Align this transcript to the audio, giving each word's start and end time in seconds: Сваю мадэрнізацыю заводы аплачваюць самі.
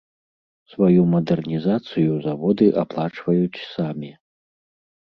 Сваю 0.73 1.03
мадэрнізацыю 1.13 2.11
заводы 2.25 2.71
аплачваюць 2.87 3.65
самі. 3.77 4.11